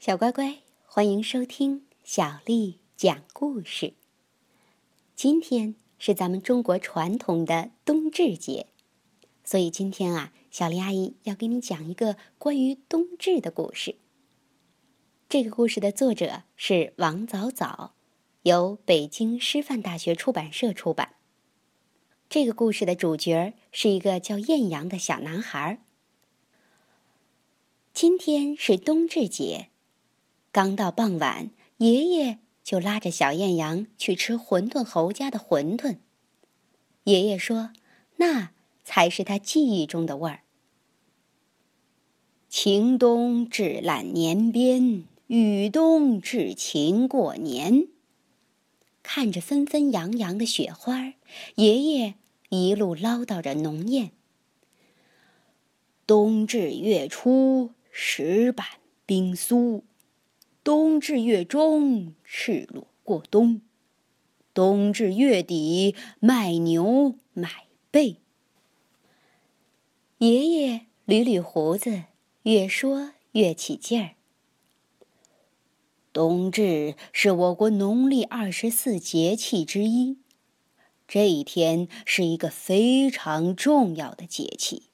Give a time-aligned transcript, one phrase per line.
[0.00, 3.92] 小乖乖，欢迎收听小丽讲故事。
[5.14, 8.68] 今天是咱们中国传统的冬至节，
[9.44, 13.96] 所以今天啊，小丽阿姨要给你讲一个关于冬至的故事。
[15.28, 17.92] 这个故事的作者是王早早，
[18.44, 21.16] 由北京师范大学出版社出版。
[22.30, 25.82] 这个故事的主角是一个叫艳阳的小男孩。
[27.92, 29.68] 今天是冬至节，
[30.52, 35.98] 刚到傍晚，爷爷就拉着小艳阳去吃馄饨侯家的馄饨。
[37.04, 37.72] 爷爷说
[38.18, 38.50] ：“那
[38.84, 40.40] 才是他记忆中的味儿。”
[42.50, 47.86] 晴冬至烂年边，雨冬至晴过年。
[49.04, 51.14] 看着纷纷扬扬的雪花，
[51.54, 52.14] 爷爷
[52.48, 54.10] 一路唠叨着农谚
[56.06, 58.66] ：“冬至月初。”石板
[59.04, 59.82] 冰酥，
[60.70, 63.60] 冬至月中赤裸过冬，
[64.54, 68.18] 冬至月底卖牛买被。
[70.18, 72.04] 爷爷捋捋胡子，
[72.44, 74.10] 越说越起劲儿。
[76.12, 80.18] 冬至是我国农历二十四节气之一，
[81.08, 84.84] 这一天是一个非常重要的节气。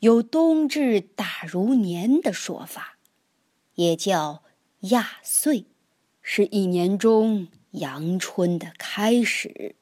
[0.00, 2.98] 有“冬至大如年”的说法，
[3.76, 4.42] 也叫
[4.80, 5.66] 亚岁，
[6.22, 9.76] 是一年中阳春的开始。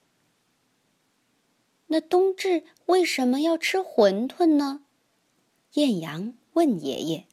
[1.86, 4.82] 那冬至为什么要吃馄饨呢？
[5.74, 7.26] 艳阳问爷爷。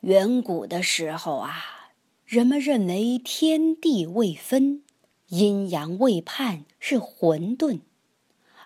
[0.00, 1.92] 远古的时候啊，
[2.24, 4.82] 人们认为天地未分，
[5.28, 7.82] 阴阳未判是混沌，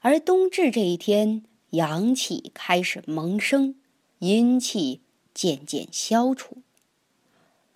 [0.00, 1.44] 而冬至这一天。
[1.72, 3.76] 阳气开始萌生，
[4.18, 6.62] 阴气渐渐消除。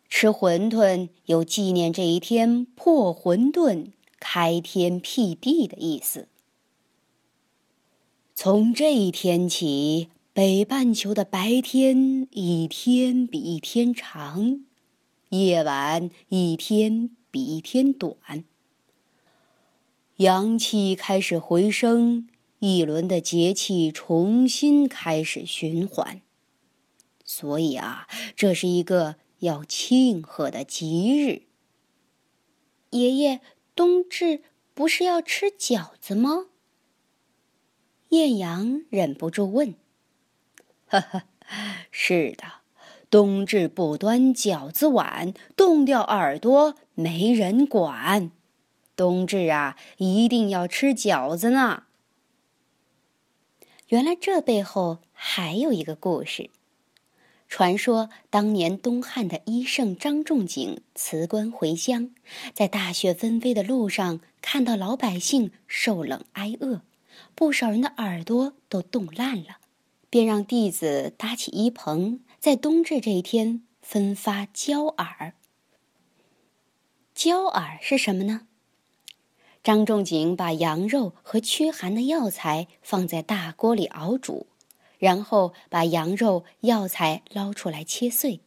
[0.09, 3.89] 吃馄饨有纪念这一天破混沌、
[4.21, 6.29] 开天辟地的意思。
[8.35, 14.65] 从这一天起，北半球的白天一天比一天长，
[15.31, 18.45] 夜晚一天比一天短，
[20.17, 22.29] 阳气开始回升。
[22.61, 26.23] 一轮的节气重新开始循环，
[27.23, 31.43] 所以啊，这是一个要庆贺的吉日。
[32.91, 33.41] 爷爷，
[33.75, 36.47] 冬至不是要吃饺子吗？
[38.09, 39.75] 艳阳忍不住问。
[40.87, 41.23] 呵呵，
[41.91, 42.45] 是的，
[43.11, 48.31] 冬至不端饺子碗，冻掉耳朵没人管。
[48.97, 51.85] 冬至啊，一定要吃饺子呢。
[53.89, 56.49] 原来这背后还有一个故事。
[57.57, 62.11] 传说当年东汉的医圣张仲景辞官回乡，
[62.53, 66.81] 在大雪纷飞的路上，看到老百姓受冷挨饿，
[67.37, 69.59] 不少人的耳朵都冻烂了，
[70.11, 75.35] 便让弟子搭起衣棚，在冬至这一天分发焦耳。
[77.15, 78.49] 焦耳是什么呢？
[79.63, 84.49] 张仲景把羊肉和驱寒的药材放在大锅里熬煮，
[84.99, 88.41] 然后把羊肉药材捞出来切碎，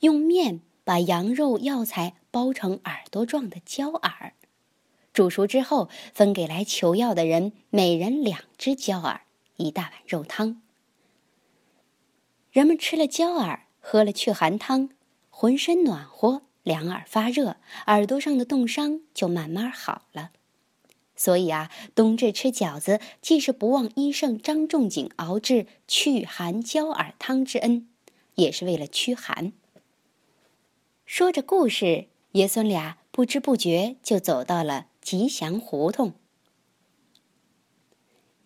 [0.00, 4.34] 用面把羊肉药材包成耳朵状的焦耳，
[5.12, 9.22] 煮熟之后分给来求药的人每人两只焦耳，
[9.56, 10.62] 一大碗肉汤。
[12.50, 14.90] 人们吃了焦耳，喝了祛寒汤，
[15.28, 20.30] 浑身暖和，两耳发热，耳朵上的冻伤就慢慢好了。
[21.20, 27.86] 所以啊，冬至吃饺子，既是不忘医圣张仲景熬制祛寒焦耳汤之恩，
[28.36, 29.52] 也是为了驱寒。
[31.04, 36.14] 说着故事，爷孙俩不知不觉就走到了吉祥胡同。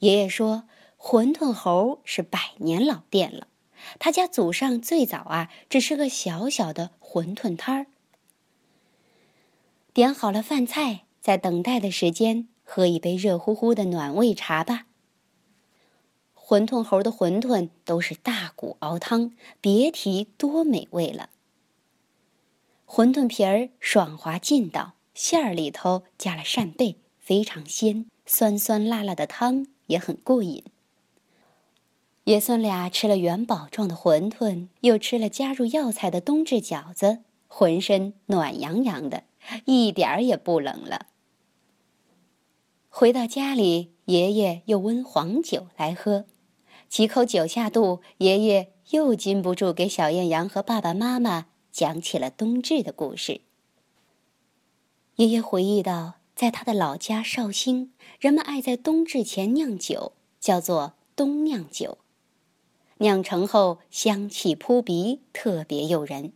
[0.01, 0.65] 爷爷说
[0.99, 3.47] ：“馄饨侯是百年老店了，
[4.01, 7.87] 他家祖上最早啊，只是个小小的馄饨摊儿。”
[9.95, 12.49] 点好了饭菜，在等待的时间。
[12.65, 14.87] 喝一杯热乎乎的暖胃茶吧。
[16.35, 21.31] 馄饨侯的馄饨都是大骨熬汤，别提多美味了。
[22.87, 30.63] 馄饨皮儿爽滑劲道，馅儿里头加了扇贝，非常鲜，酸酸辣辣的汤也很过瘾。
[32.25, 39.25] 爷孙俩吃了元宝状的馄饨，又吃了加入药材的冬至饺子，浑身暖洋洋的，
[39.65, 41.07] 一点儿也不冷了。
[42.97, 46.27] 回到家里，爷爷又温黄酒来喝，
[46.89, 53.41] 几口酒下肚，爷爷又禁不住给小艳阳和爸爸妈妈讲起了冬至的故事。
[55.17, 61.99] 爷爷回忆到，在他的老家绍兴，人们爱在冬至前酿酒，叫做冬酿酒。
[62.99, 66.33] 酿成后香气扑鼻，特别诱人。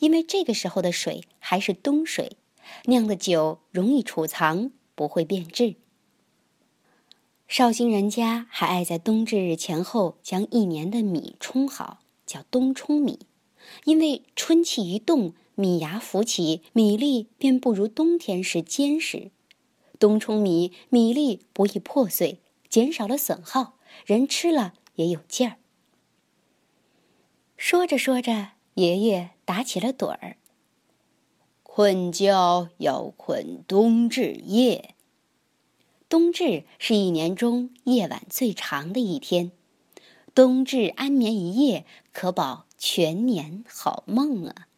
[0.00, 2.38] 因为这个时候的水还是冬水，
[2.86, 5.76] 酿的酒容易储藏，不会变质。
[7.52, 13.26] 绍兴人家还爱在冬至日前后将一年的米冲好，叫冬冲米，
[13.84, 15.34] 因为春气一动。
[15.54, 19.30] 米芽浮起，米粒便不如冬天时坚实。
[19.98, 22.40] 冬冲米，米粒不易破碎，
[22.70, 23.74] 减少了损耗，
[24.06, 25.58] 人吃了也有劲儿。
[27.58, 30.38] 说着说着，爷爷打起了盹儿。
[31.62, 34.94] 困觉要困冬至夜。
[36.12, 39.50] 冬至是一年中夜晚最长的一天，
[40.34, 44.68] 冬至安眠一夜，可保全年好梦啊。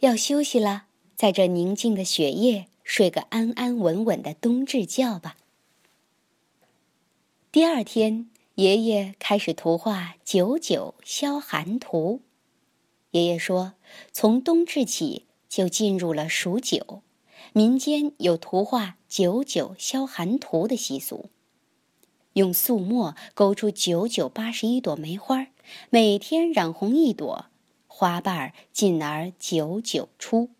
[0.00, 0.84] 要休息了，
[1.16, 5.38] 在这宁静的雪夜，睡个安安稳稳的冬至觉吧。
[7.50, 12.20] 第二天，爷爷开始图画《九九消寒图》。
[13.12, 13.72] 爷爷说，
[14.12, 17.00] 从冬至起就进入了数九，
[17.52, 21.30] 民间有图画《九九消寒图》的习俗，
[22.34, 25.48] 用素墨勾出九九八十一朵梅花，
[25.90, 27.46] 每天染红一朵。
[27.86, 30.50] 花瓣进而九九出。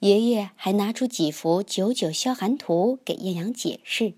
[0.00, 4.14] 爷爷还拿出几幅九九消寒图给艳阳解释：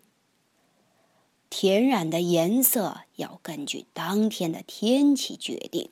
[1.50, 5.90] 天染的颜色要根据当天的天气决定，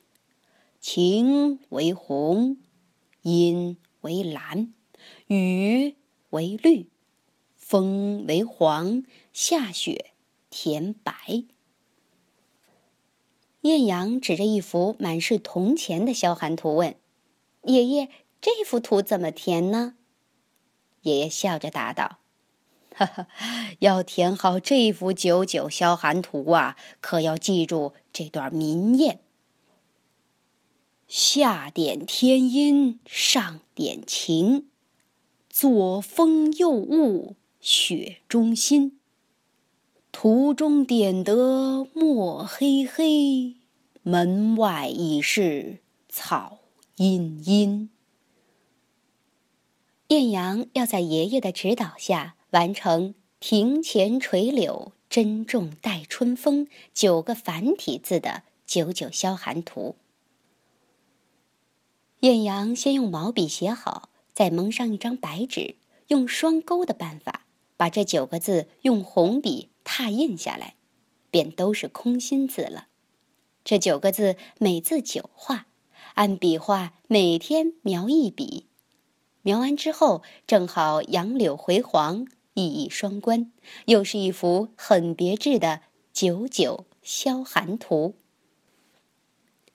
[0.79, 2.57] 晴为红，
[3.21, 4.73] 阴为蓝，
[5.27, 5.95] 雨
[6.31, 6.87] 为绿，
[7.55, 9.03] 风为黄，
[9.33, 10.11] 下雪
[10.49, 11.13] 填白。
[13.61, 16.95] 艳阳指着一幅满是铜钱的消寒图问
[17.63, 18.09] ：“爷爷，
[18.41, 19.95] 这幅图怎么填呢？”
[21.03, 22.19] 爷爷笑着答道
[22.95, 23.27] ：“哈哈，
[23.79, 29.19] 要填好这幅九九消寒图啊，可要记住这段民谚：
[31.13, 34.69] 下点天阴，上点晴，
[35.49, 38.97] 左风右雾，雪中心。”
[40.13, 43.57] 途中点得墨黑黑，
[44.03, 46.59] 门外已是草
[46.95, 47.89] 茵茵。
[50.07, 59.97] 艳阳要在爷爷的指导下完成“庭前垂柳，珍重待春风”九个繁体字的九九消寒图。
[62.21, 65.75] 艳阳先用毛笔写好，再蒙上一张白纸，
[66.07, 67.47] 用双钩的办法
[67.77, 69.69] 把这九个字用红笔。
[69.83, 70.75] 拓印下来，
[71.31, 72.87] 便都是空心字了。
[73.63, 75.65] 这九个字每字九画，
[76.13, 78.67] 按笔画每天描一笔，
[79.41, 83.51] 描完之后正好杨柳回黄，意义双关，
[83.85, 85.81] 又是一幅很别致的
[86.13, 88.13] 九九消寒图。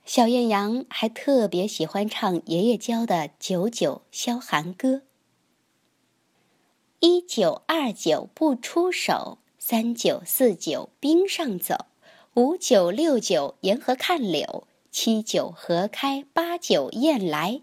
[0.06, 5.02] 小艳阳还特别喜欢唱爷爷教的九九消寒歌：
[7.00, 9.38] 一九二九不出手。
[9.58, 11.86] 三九四九冰上走，
[12.34, 17.62] 五九六九沿河看柳，七九河开，八九雁来，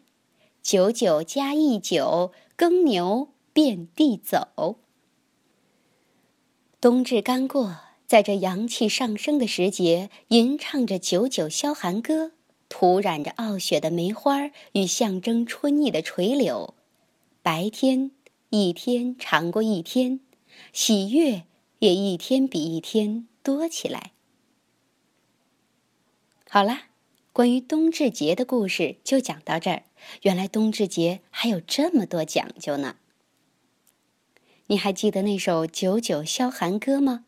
[0.61, 4.75] 九九加一九耕牛遍地走。
[6.81, 12.31] 冬至刚过，在这阳气上升的时节，吟唱着九九消寒歌，
[12.69, 16.73] 涂染着傲雪的梅花与象征春意的垂柳，
[17.41, 18.11] 白天
[18.49, 20.19] 一天长过一天，
[20.71, 21.43] 喜悦。
[21.79, 24.13] 也一天比一天多起来。
[26.49, 26.83] 好啦，
[27.33, 29.83] 关于冬至节的故事就讲到这儿。
[30.21, 32.95] 原来冬至节还有这么多讲究呢。
[34.67, 37.25] 你还记得那首《九九消寒歌》吗？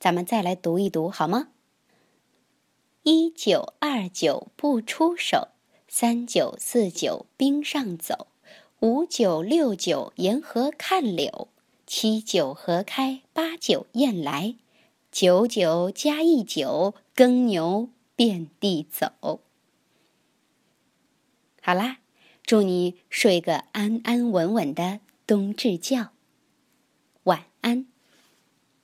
[0.00, 1.48] 咱们再来读一读好吗？
[3.02, 5.48] 一九二九不出手，
[5.88, 8.28] 三九四九冰上走，
[8.80, 11.48] 五九六九沿河看柳。
[11.86, 14.54] 七九河开，八九雁来，
[15.12, 19.40] 九九加一九，耕牛遍地走。
[21.60, 21.98] 好啦，
[22.42, 26.08] 祝你睡个安安稳稳的冬至觉，
[27.24, 27.84] 晚安。